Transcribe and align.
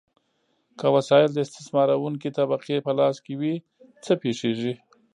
که 0.79 0.87
وسایل 0.95 1.29
د 1.33 1.37
استثمارونکې 1.45 2.29
طبقې 2.37 2.75
په 2.85 2.91
لاس 2.99 3.15
کې 3.25 3.33
وي، 3.39 3.55
څه 4.03 4.11
پیښیږي؟ 4.23 4.73